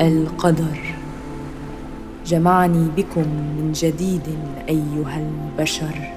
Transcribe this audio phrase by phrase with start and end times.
[0.00, 0.94] القدر.
[2.26, 3.20] جمعني بكم
[3.58, 4.22] من جديد
[4.68, 6.10] أيها البشر.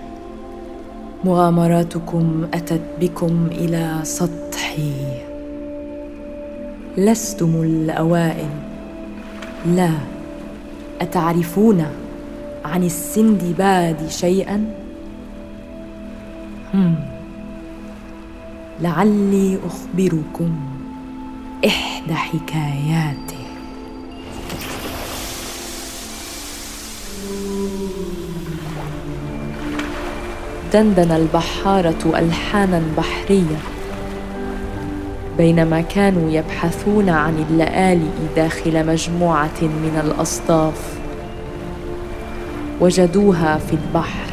[1.26, 4.94] مغامراتكم أتت بكم إلى سطحي.
[6.98, 8.50] لستم الأوائل.
[9.66, 9.92] لا
[11.02, 11.86] أتعرفون
[12.66, 14.66] عن السندباد شيئا؟
[16.74, 16.96] هم.
[18.82, 20.56] لعلي أخبركم
[21.66, 23.33] إحدى حكاياته
[30.74, 33.58] دندن البحارة ألحانا بحرية
[35.38, 40.98] بينما كانوا يبحثون عن اللآلئ داخل مجموعة من الأصداف
[42.82, 44.30] وجدوها في البحر.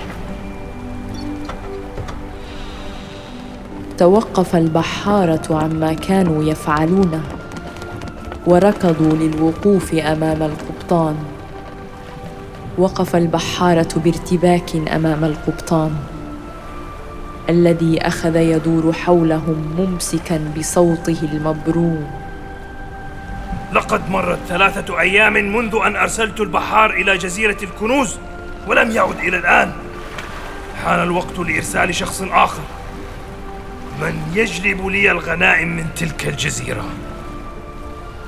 [3.99, 7.23] توقف البحارة عما كانوا يفعلونه
[8.47, 11.17] وركضوا للوقوف أمام القبطان.
[12.79, 15.91] وقف البحارة بارتباك أمام القبطان.
[17.51, 22.07] الذي أخذ يدور حولهم ممسكا بصوته المبروم.
[23.73, 28.17] لقد مرت ثلاثة أيام منذ أن أرسلت البحار إلى جزيرة الكنوز
[28.69, 29.73] ولم يعد إلى الآن.
[30.85, 32.63] حان الوقت لإرسال شخص آخر.
[34.01, 36.85] من يجلب لي الغنائم من تلك الجزيرة؟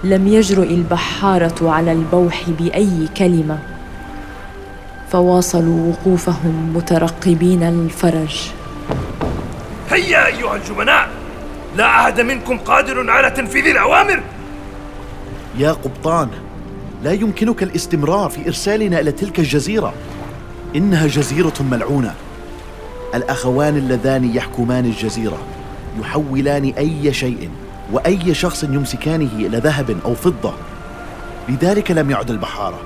[0.04, 3.58] لم يجرؤ البحارة على البوح بأي كلمة.
[5.10, 8.50] فواصلوا وقوفهم مترقبين الفرج.
[9.92, 11.08] هيا أيها الجبناء
[11.76, 14.22] لا أحد منكم قادر على تنفيذ الأوامر.
[15.58, 16.28] يا قبطان
[17.02, 19.94] لا يمكنك الاستمرار في إرسالنا إلى تلك الجزيرة.
[20.76, 22.14] إنها جزيرة ملعونة.
[23.14, 25.38] الأخوان اللذان يحكمان الجزيرة
[26.00, 27.50] يحولان أي شيء
[27.92, 30.54] وأي شخص يمسكانه إلى ذهب أو فضة.
[31.48, 32.80] لذلك لم يعد البحارة.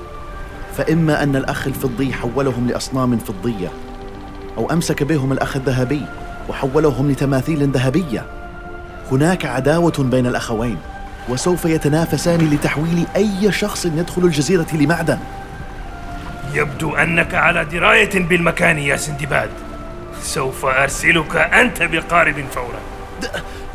[0.77, 3.71] فإما أن الأخ الفضي حولهم لأصنام فضية
[4.57, 6.01] أو أمسك بهم الأخ الذهبي.
[6.49, 8.25] وحولهم لتماثيل ذهبية.
[9.11, 10.77] هناك عداوة بين الأخوين
[11.29, 15.19] وسوف يتنافسان لتحويل أي شخص يدخل الجزيرة لمعدن.
[16.53, 19.49] يبدو أنك على دراية بالمكان يا سندباد
[20.21, 22.79] سوف أرسلك أنت بقارب فورا.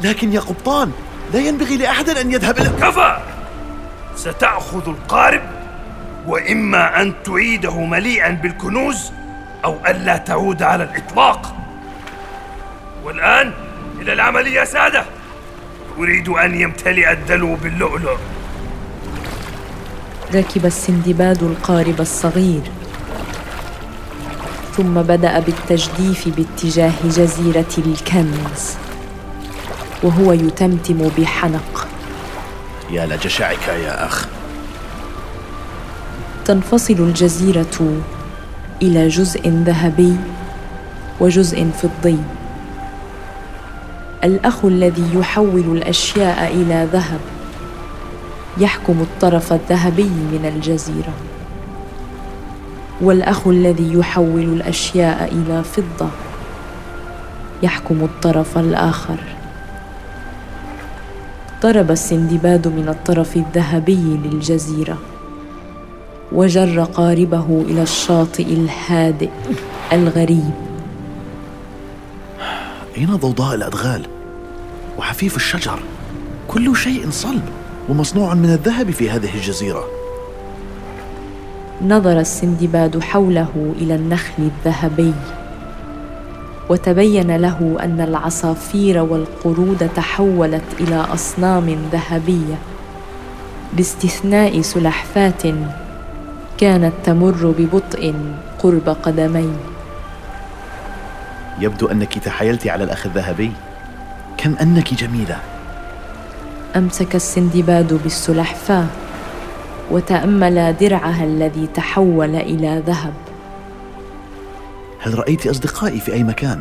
[0.00, 0.92] لكن يا قبطان
[1.34, 3.18] لا ينبغي لأحد أن يذهب إلى كفى!
[4.16, 5.42] ستأخذ القارب
[6.26, 9.12] وإما أن تعيده مليئا بالكنوز
[9.64, 11.56] أو ألا تعود على الإطلاق.
[13.04, 13.52] والآن
[14.00, 15.04] إلى العمل يا سادة.
[15.98, 18.16] أريد أن يمتلئ الدلو باللؤلؤ
[20.34, 22.62] ركب السندباد القارب الصغير.
[24.76, 28.76] ثم بدأ بالتجديف باتجاه جزيرة الكنز.
[30.02, 31.88] وهو يتمتم بحنق.
[32.90, 34.26] يا لجشعك يا أخ.
[36.44, 38.02] تنفصل الجزيرة
[38.82, 40.16] إلى جزء ذهبي
[41.20, 42.18] وجزء فضي.
[44.24, 47.20] الأخ الذي يحول الأشياء إلى ذهب.
[48.58, 51.14] يحكم الطرف الذهبي من الجزيرة.
[53.00, 56.08] والأخ الذي يحول الأشياء إلى فضة.
[57.62, 59.18] يحكم الطرف الآخر.
[61.54, 64.98] اقترب السندباد من الطرف الذهبي للجزيرة.
[66.32, 69.30] وجر قاربه إلى الشاطئ الهادئ
[69.92, 70.71] الغريب.
[72.96, 74.06] أين ضوضاء الأدغال؟
[74.98, 75.78] وحفيف الشجر.
[76.48, 77.42] كل شيء صلب
[77.88, 79.84] ومصنوع من الذهب في هذه الجزيرة.
[81.82, 85.14] نظر السندباد حوله إلى النخل الذهبي
[86.68, 92.58] وتبين له أن العصافير والقرود تحولت إلى أصنام ذهبية
[93.72, 95.54] باستثناء سلحفاة
[96.58, 98.14] كانت تمر ببطء
[98.62, 99.50] قرب قدمي
[101.62, 103.52] يبدو أنك تحايلت على الأخ الذهبي.
[104.36, 105.38] كم أنك جميلة.
[106.76, 108.86] أمسك السندباد بالسلحفاة
[109.90, 113.12] وتأمل درعها الذي تحول إلى ذهب.
[115.00, 116.60] هل رأيت أصدقائي في أي مكان؟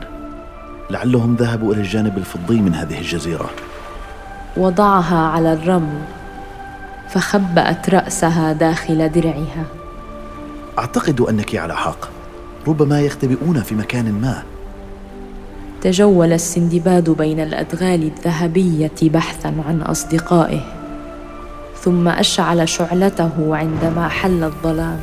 [0.90, 3.50] لعلهم ذهبوا إلى الجانب الفضي من هذه الجزيرة.
[4.58, 6.02] وضعها على الرمل
[7.10, 9.66] فخبأت رأسها داخل درعها.
[10.80, 12.10] أعتقد أنك على حق.
[12.68, 14.44] ربما يختبئون في مكان ما.
[15.82, 20.60] تجول السندباد بين الأدغال الذهبية بحثا عن أصدقائه
[21.82, 25.00] ثم أشعل شعلته عندما حل الظلام.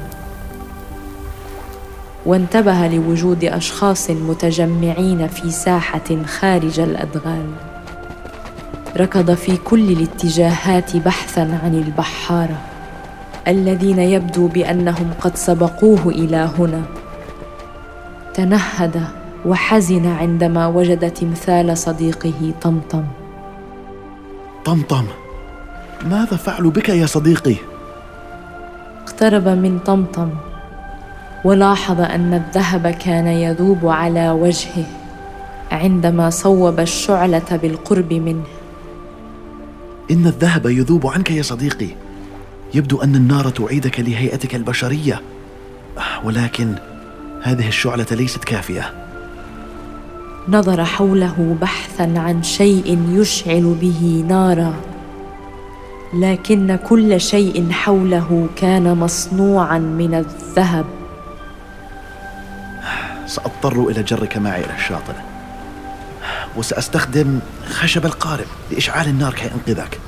[2.27, 7.47] وانتبه لوجود أشخاص متجمعين في ساحة خارج الأدغال.
[8.97, 12.59] ركض في كل الاتجاهات بحثا عن البحارة
[13.49, 16.83] الذين يبدو بأنهم قد سبقوه إلى هنا.
[18.35, 19.05] تنهد
[19.46, 23.05] وحزن عندما وجد تمثال صديقه طمطم.
[24.64, 25.05] طمطم
[26.11, 27.56] ماذا فعلوا بك يا صديقي؟
[29.02, 30.31] اقترب من طمطم
[31.44, 34.87] ولاحظ أن الذهب كان يذوب على وجهه
[35.73, 38.44] عندما صوب الشعلة بالقرب منه.
[40.11, 41.88] إن الذهب يذوب عنك يا صديقي.
[42.75, 45.20] يبدو أن النار تعيدك لهيئتك البشرية.
[46.25, 46.75] ولكن
[47.43, 49.07] هذه الشعلة ليست كافية.
[50.49, 54.75] نظر حوله بحثا عن شيء يشعل به نارا.
[56.15, 60.85] لكن كل شيء حوله كان مصنوعا من الذهب.
[63.27, 65.12] سأضطر إلى جرك معي إلى الشاطئ.
[66.56, 70.01] وسأستخدم خشب القارب لإشعال النار كي أنقذك.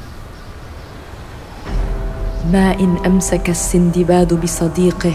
[2.52, 5.14] ما إن أمسك السندباد بصديقه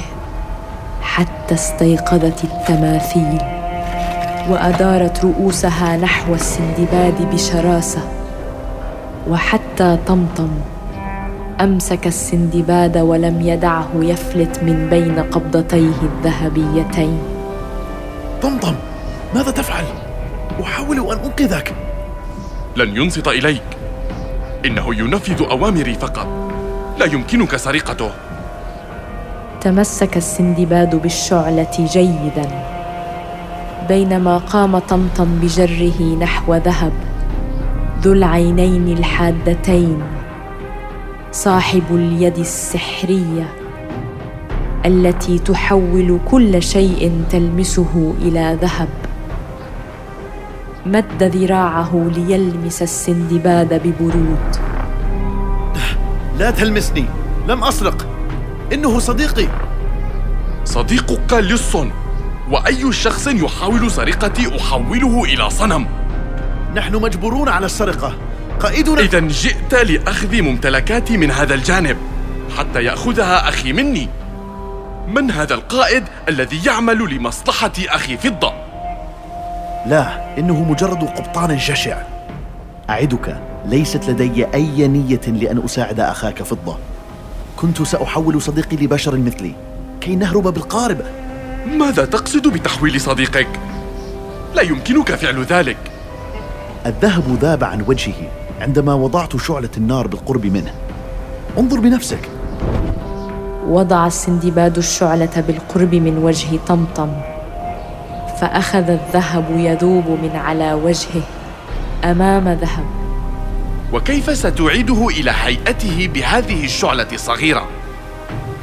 [1.01, 3.54] حتى استيقظت التماثيل.
[4.49, 8.01] وأدارت رؤوسها نحو السندباد بشراسة
[9.29, 10.49] وحتى طمطم
[11.61, 17.19] أمسك السندباد ولم يدعه يفلت من بين قبضتيه الذهبيتين.
[18.41, 18.75] طمطم
[19.35, 19.83] ماذا تفعل؟
[20.63, 21.73] أحاول أن أنقذك.
[22.75, 23.63] لن ينصت إليك.
[24.65, 26.27] إنه ينفذ أوامري فقط.
[26.99, 28.11] لا يمكنك سرقته.
[29.61, 32.74] تمسك السندباد بالشعلة جيدا.
[33.87, 36.91] بينما قام طمطم بجره نحو ذهب
[38.01, 40.01] ذو العينين الحادتين
[41.31, 43.53] صاحب اليد السحرية
[44.85, 48.89] التي تحول كل شيء تلمسه إلى ذهب.
[50.85, 54.55] مد ذراعه ليلمس السندباد ببرود.
[56.39, 57.05] لا تلمسني
[57.47, 58.07] لم أسرق.
[58.73, 59.47] إنه صديقي.
[60.65, 61.77] صديقك لص.
[62.51, 65.87] وأي شخص يحاول سرقتي أحوله إلى صنم.
[66.75, 68.15] نحن مجبورون على السرقة.
[68.59, 71.97] قائدنا إذا جئت لأخذ ممتلكاتي من هذا الجانب
[72.57, 74.09] حتى يأخذها أخي مني.
[75.07, 78.53] من هذا القائد الذي يعمل لمصلحة أخي فضة؟
[79.85, 81.97] لا إنه مجرد قبطان جشع
[82.89, 86.77] أعدك ليست لدي أي نية لأن أساعد أخاك فضة.
[87.57, 89.55] كنت سأحول صديقي لبشر مثلي.
[90.01, 91.24] كي نهرب بالقارب.
[91.65, 93.47] ماذا تقصد بتحويل صديقك؟
[94.55, 95.77] لا يمكنك فعل ذلك.
[96.85, 98.31] الذهب ذاب عن وجهه
[98.61, 100.73] عندما وضعت شعلة النار بالقرب منه.
[101.57, 102.29] انظر بنفسك.
[103.67, 107.09] وضع السندباد الشعلة بالقرب من وجه طمطم
[108.41, 111.21] فأخذ الذهب يذوب من على وجهه
[112.03, 112.85] أمام ذهب.
[113.93, 117.67] وكيف ستعيده إلى هيئته بهذه الشعلة الصغيرة؟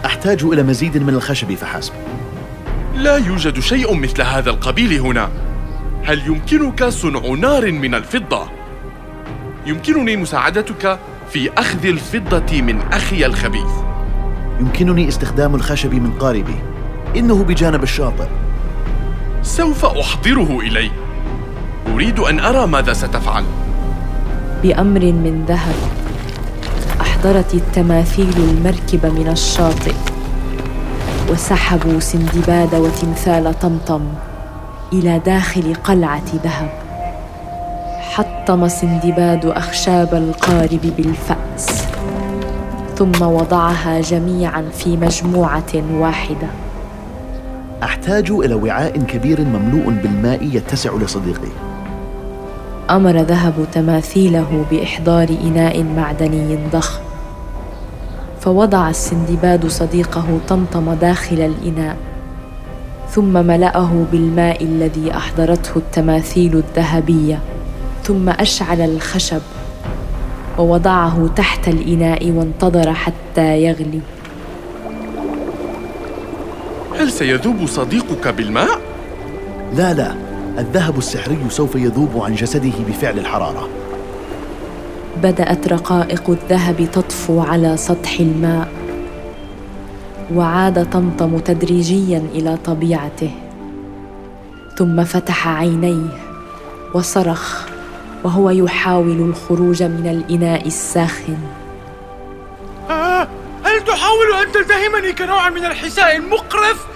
[0.07, 1.93] أحتاج إلى مزيد من الخشب فحسب.
[3.03, 5.29] لا يوجد شيء مثل هذا القبيل هنا.
[6.05, 8.43] هل يمكنك صنع نار من الفضة؟
[9.67, 10.99] يمكنني مساعدتك
[11.31, 13.71] في أخذ الفضة من أخي الخبيث.
[14.61, 16.55] يمكنني استخدام الخشب من قاربي.
[17.17, 18.27] إنه بجانب الشاطئ.
[19.43, 20.91] سوف أحضره الي
[21.95, 23.45] أريد أن أرى ماذا ستفعل.
[24.63, 25.77] بأمر من ذهب
[27.01, 30.12] أحضرت التماثيل المركب من الشاطئ.
[31.33, 34.01] وسحبوا سندباد وتمثال طمطم
[34.93, 36.71] إلى داخل قلعة ذهب.
[38.01, 41.85] حطم سندباد أخشاب القارب بالفأس
[42.97, 46.49] ثم وضعها جميعا في مجموعة واحدة.
[47.83, 51.53] أحتاج إلى وعاء كبير مملوء بالماء يتسع لصديقي.
[52.91, 57.12] أمر ذهب تماثيله بإحضار إناء معدني ضخم.
[58.43, 61.97] فوضع السندباد صديقه طمطم داخل الإناء
[63.11, 67.39] ثم ملأه بالماء الذي أحضرته التماثيل الذهبية
[68.03, 69.41] ثم أشعل الخشب
[70.59, 74.01] ووضعه تحت الإناء وانتظر حتى يغلي.
[76.99, 78.81] هل سيذوب صديقك بالماء؟
[79.77, 80.15] لا لا.
[80.59, 83.69] الذهب السحري سوف يذوب عن جسده بفعل الحرارة.
[85.23, 88.69] بدأت رقائق الذهب تطفو على سطح الماء
[90.35, 93.31] وعاد طمطم تدريجيا إلى طبيعته.
[94.79, 96.19] ثم فتح عينيه
[96.95, 97.67] وصرخ
[98.25, 101.39] وهو يحاول الخروج من الإناء الساخن.
[102.91, 103.29] آه
[103.65, 106.87] هل تحاول أن تلتهمني كنوع من الحساء المقرف؟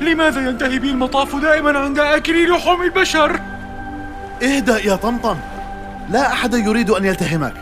[0.00, 3.40] لماذا ينتهي بي المطاف دائما عند اكلي لحوم البشر؟
[4.42, 5.36] اهدأ يا طمطم.
[6.10, 7.54] لا أحد يريد أن يلتهمك.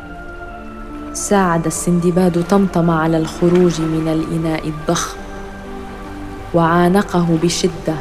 [1.12, 5.18] ساعد السندباد طمطم على الخروج من الإناء الضخم
[6.54, 7.94] وعانقه بشدة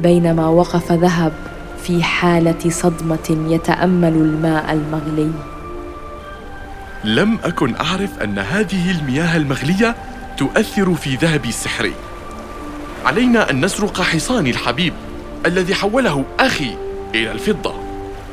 [0.00, 1.32] بينما وقف ذهب
[1.82, 5.30] في حالة صدمة يتأمل الماء المغلي.
[7.04, 9.94] لم أكن أعرف أن هذه المياه المغلية
[10.36, 11.92] تؤثر في ذهبي السحري.
[13.04, 14.92] علينا أن نسرق حصاني الحبيب
[15.46, 16.76] الذي حوله أخي
[17.14, 17.83] إلى الفضة.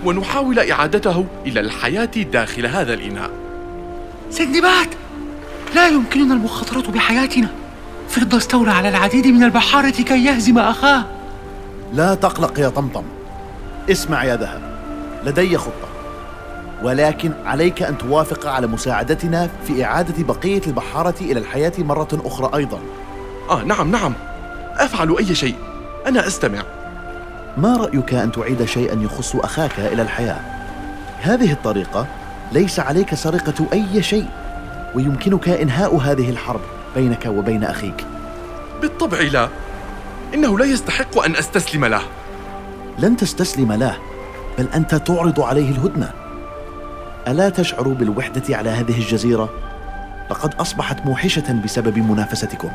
[0.05, 3.29] ونحاول إعادته إلى الحياة داخل هذا الإناء.
[4.29, 4.87] سندباد
[5.75, 7.49] لا يمكننا المخاطرة بحياتنا.
[8.09, 11.05] فضة استولى على العديد من البحارة كي يهزم أخاه.
[11.93, 13.03] لا تقلق يا طمطم.
[13.91, 14.61] اسمع يا ذهب.
[15.25, 15.87] لدي خطة.
[16.83, 22.79] ولكن عليك أن توافق على مساعدتنا في إعادة بقية البحارة إلى الحياة مرة أخرى أيضا.
[23.49, 24.13] آه نعم نعم.
[24.77, 25.55] أفعل أي شيء.
[26.07, 26.63] أنا أستمع.
[27.57, 30.39] ما رأيك أن تعيد شيئا يخص أخاك إلى الحياة؟
[31.21, 32.07] هذه الطريقة
[32.51, 34.27] ليس عليك سرقة أي شيء
[34.95, 36.61] ويمكنك إنهاء هذه الحرب
[36.95, 38.05] بينك وبين أخيك.
[38.81, 39.49] بالطبع لا.
[40.33, 42.01] إنه لا يستحق أن أستسلم له.
[42.99, 43.97] لن تستسلم له
[44.57, 46.11] بل أنت تعرض عليه الهدنة.
[47.27, 49.49] ألا تشعر بالوحدة على هذه الجزيرة؟
[50.31, 52.69] لقد أصبحت موحشة بسبب منافستكم.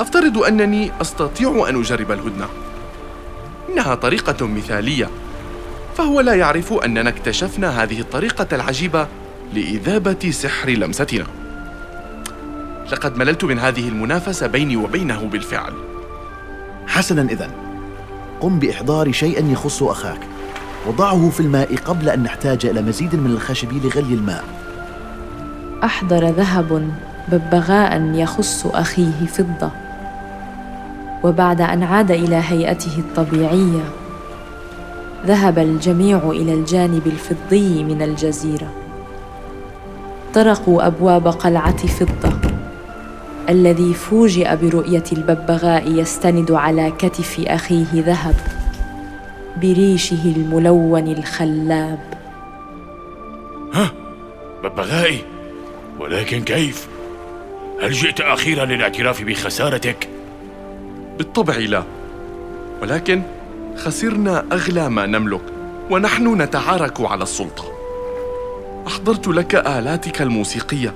[0.00, 2.46] أفترض أنني أستطيع أن أجرب الهدنة.
[3.74, 5.10] إنها طريقة مثالية.
[5.96, 9.06] فهو لا يعرف أننا اكتشفنا هذه الطريقة العجيبة
[9.54, 11.26] لإذابة سحر لمستنا.
[12.92, 15.72] لقد مللت من هذه المنافسة بيني وبينه بالفعل.
[16.86, 17.50] حسنا إذن.
[18.40, 20.20] قم بإحضار شيء يخص أخاك.
[20.86, 24.44] وضعه في الماء قبل أن نحتاج إلى مزيد من الخشب لغلي الماء.
[25.84, 26.90] أحضر ذهب
[27.28, 29.83] ببغاء يخص أخيه فضة.
[31.24, 33.84] وبعد أن عاد إلى هيئته الطبيعية
[35.26, 38.72] ذهب الجميع إلى الجانب الفضي من الجزيرة.
[40.34, 42.32] طرقوا أبواب قلعة فضة
[43.48, 48.34] الذي فوجئ برؤية الببغاء يستند على كتف أخيه ذهب
[49.62, 51.98] بريشه الملون الخلاب.
[53.72, 53.90] ها
[54.64, 55.24] ببغائي
[56.00, 56.88] ولكن كيف؟
[57.82, 60.13] هل جئت أخيرا للاعتراف بخسارتك؟
[61.18, 61.82] بالطبع لا.
[62.82, 63.22] ولكن
[63.76, 65.42] خسرنا أغلى ما نملك
[65.90, 67.64] ونحن نتعارك على السلطة.
[68.86, 70.94] أحضرت لك آلاتك الموسيقية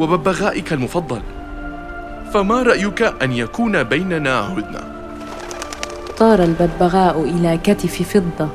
[0.00, 1.22] وببغائك المفضل.
[2.34, 4.90] فما رأيك أن يكون بيننا هدنه
[6.18, 8.48] طار الببغاء إلى كتف فضة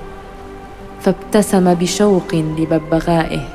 [1.02, 3.48] فابتسم بشوق لببغائه.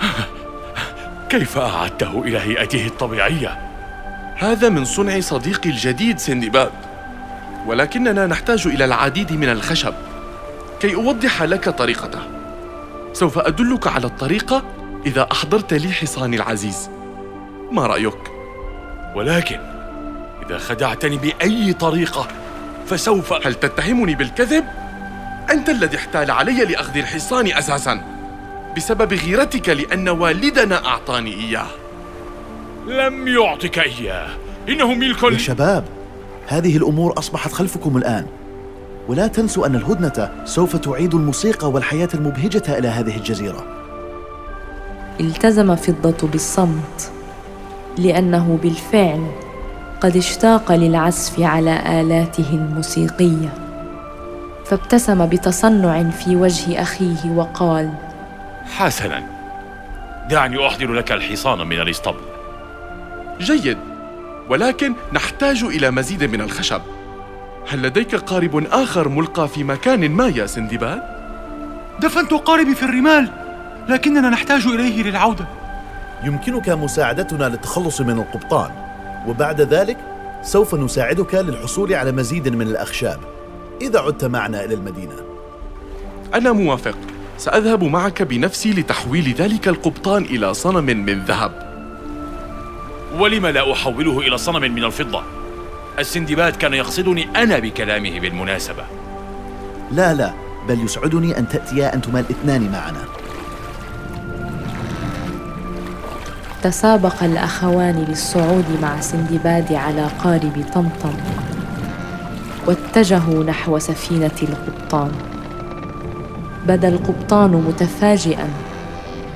[1.30, 3.75] كيف أعدته إلى هيئته الطبيعية؟
[4.38, 6.72] هذا من صنع صديقي الجديد سندباد
[7.66, 9.94] ولكننا نحتاج إلى العديد من الخشب.
[10.80, 12.18] كي أوضح لك طريقته.
[13.12, 14.62] سوف أدلك على الطريقة
[15.06, 16.90] إذا أحضرت لي حصاني العزيز.
[17.72, 18.32] ما رأيك؟
[19.14, 19.60] ولكن
[20.46, 22.28] إذا خدعتني بأي طريقة
[22.86, 24.64] فسوف هل تتهمني بالكذب؟
[25.50, 28.00] أنت الذي احتال علي لأخذ الحصان أساسا
[28.76, 31.66] بسبب غيرتك لأن والدنا أعطاني إياه.
[32.86, 34.28] لم يعطك إياه.
[34.68, 35.84] إنه ملك يا شباب
[36.46, 38.26] هذه الأمور أصبحت خلفكم الآن.
[39.08, 43.64] ولا تنسوا أن الهدنة سوف تعيد الموسيقى والحياة المبهجة إلى هذه الجزيرة.
[45.20, 47.12] التزم فضة بالصمت
[47.98, 49.26] لأنه بالفعل
[50.00, 53.54] قد اشتاق للعزف على آلاته الموسيقية.
[54.66, 57.90] فابتسم بتصنع في وجه أخيه وقال
[58.76, 59.22] حسنا
[60.30, 62.25] دعني أحضر لك الحصان من الاسطبل.
[63.40, 63.78] جيد.
[64.48, 66.80] ولكن نحتاج إلى مزيد من الخشب.
[67.68, 71.02] هل لديك قارب آخر ملقى في مكان ما يا سندباد؟
[72.00, 73.28] دفنت قاربي في الرمال
[73.88, 75.46] لكننا نحتاج إليه للعودة.
[76.24, 78.70] يمكنك مساعدتنا للتخلص من القبطان
[79.26, 79.96] وبعد ذلك
[80.42, 83.20] سوف نساعدك للحصول على مزيد من الأخشاب.
[83.80, 85.14] إذا عدت معنا إلى المدينة.
[86.34, 86.96] أنا موافق.
[87.38, 91.65] سأذهب معك بنفسي لتحويل ذلك القبطان إلى صنم من ذهب.
[93.20, 95.22] ولم لا أحوله إلى صنم من الفضة؟
[95.98, 98.84] السندباد كان يقصدني أنا بكلامه بالمناسبة.
[99.92, 100.32] لا لا
[100.68, 103.04] بل يسعدني أن تأتيا أنتما الاثنان معنا.
[106.62, 111.14] تسابق الأخوان للصعود مع سندباد على قارب طمطم
[112.66, 115.12] واتجهوا نحو سفينة القبطان.
[116.66, 118.48] بدا القبطان متفاجئا.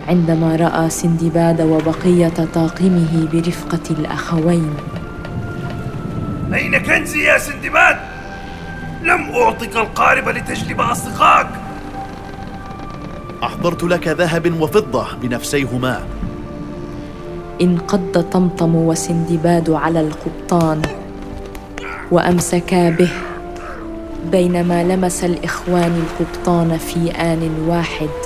[0.08, 4.74] عندما رأى سندباد وبقية طاقمه برفقة الأخوين.
[6.54, 7.96] أين كنزي يا سندباد؟
[9.02, 11.46] لم أعطك القارب لتجلب أصدقائك
[13.42, 16.00] أحضرت لك ذهب وفضة بنفسيهما.
[17.62, 20.82] انقض طمطم وسندباد على القبطان
[22.10, 23.10] وأمسكا به
[24.32, 28.19] بينما لمس الإخوان القبطان في آن واحد.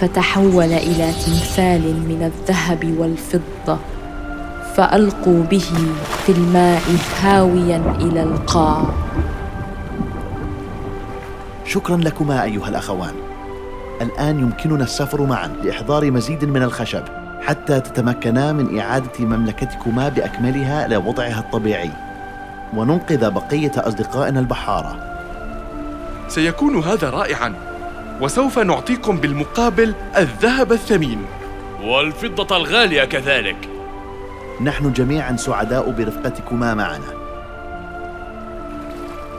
[0.00, 3.78] فتحول إلى تمثال من الذهب والفضة
[4.74, 5.70] فألقوا به
[6.26, 6.82] في الماء
[7.22, 8.84] هاويا إلى القاع.
[11.64, 13.14] شكرا لكما أيها الأخوان.
[14.02, 17.02] الآن يمكننا السفر معا لإحضار مزيد من الخشب
[17.42, 21.90] حتى تتمكنا من إعادة مملكتكما بأكملها إلى وضعها الطبيعي.
[22.76, 24.96] وننقذ بقية أصدقائنا البحارة.
[26.28, 27.65] سيكون هذا رائعا.
[28.20, 31.18] وسوف نعطيكم بالمقابل الذهب الثمين.
[31.84, 33.56] والفضة الغالية كذلك.
[34.62, 37.12] نحن جميعا سعداء برفقتكما معنا.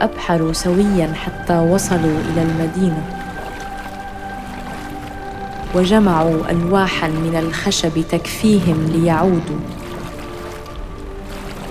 [0.02, 3.04] أبحروا سويا حتى وصلوا إلى المدينة.
[5.76, 9.60] وجمعوا ألواحا من الخشب تكفيهم ليعودوا.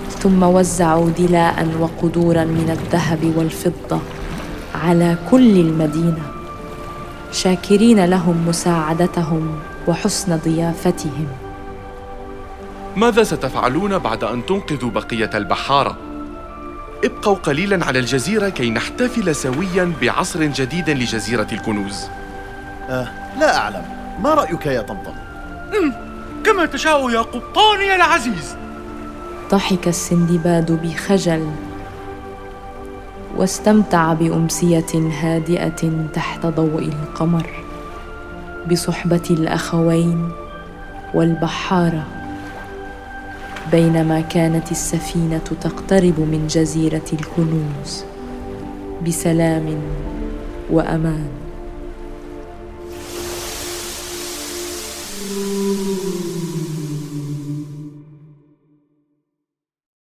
[0.09, 3.99] ثم وزعوا دلاء وقدورا من الذهب والفضة
[4.83, 6.36] على كل المدينة.
[7.31, 11.27] شاكرين لهم مساعدتهم وحسن ضيافتهم.
[12.95, 15.97] ماذا ستفعلون بعد أن تنقذوا بقية البحارة؟
[17.03, 22.05] ابقوا قليلا على الجزيرة كي نحتفل سويا بعصر جديد لجزيرة الكنوز.
[22.89, 23.07] أه
[23.39, 23.85] لا أعلم.
[24.23, 25.13] ما رأيك يا طمطم؟
[26.45, 28.55] كما تشاء يا قبطاني العزيز.
[29.51, 31.51] ضحك السندباد بخجل.
[33.37, 37.49] واستمتع بأمسية هادئة تحت ضوء القمر
[38.71, 40.29] بصحبة الأخوين
[41.13, 42.03] والبحاره
[43.71, 48.03] بينما كانت السفينة تقترب من جزيرة الكنوز
[49.07, 49.75] بسلام
[50.71, 51.46] وأمان.